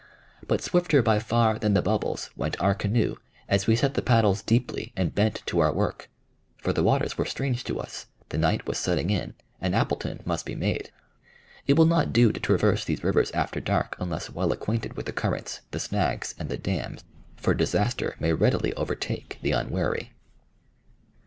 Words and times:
But 0.47 0.63
swifter 0.63 1.03
by 1.03 1.19
far 1.19 1.59
than 1.59 1.75
the 1.75 1.81
bubbles 1.83 2.31
went 2.35 2.59
our 2.59 2.73
canoe 2.73 3.17
as 3.47 3.67
we 3.67 3.75
set 3.75 3.93
the 3.93 4.01
paddles 4.01 4.41
deeply 4.41 4.91
and 4.95 5.13
bent 5.13 5.43
to 5.45 5.59
our 5.59 5.71
work, 5.71 6.09
for 6.57 6.73
the 6.73 6.81
waters 6.81 7.19
were 7.19 7.25
strange 7.25 7.63
to 7.65 7.79
us, 7.79 8.07
the 8.29 8.39
night 8.39 8.65
was 8.65 8.79
setting 8.79 9.11
in, 9.11 9.35
and 9.61 9.75
Appleton 9.75 10.23
must 10.25 10.43
be 10.43 10.55
made. 10.55 10.89
It 11.67 11.73
will 11.75 11.85
not 11.85 12.13
do 12.13 12.31
to 12.31 12.39
traverse 12.39 12.83
these 12.83 13.03
rivers 13.03 13.29
after 13.33 13.59
dark 13.59 13.95
unless 13.99 14.31
well 14.31 14.51
acquainted 14.51 14.97
with 14.97 15.05
the 15.05 15.13
currents, 15.13 15.61
the 15.69 15.79
snags, 15.79 16.33
and 16.39 16.49
the 16.49 16.57
dams, 16.57 17.03
for 17.35 17.53
disaster 17.53 18.15
may 18.19 18.33
readily 18.33 18.73
overtake 18.73 19.37
the 19.43 19.51
unwary. 19.51 20.13